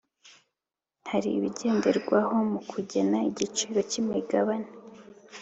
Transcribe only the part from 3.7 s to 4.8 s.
cy ‘imigabane.